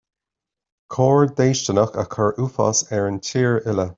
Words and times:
Coir 0.95 1.19
déistineach 1.41 1.93
a 2.05 2.07
chur 2.15 2.33
uafás 2.47 2.79
ar 3.01 3.09
an 3.11 3.23
tír 3.31 3.55
uile 3.73 3.89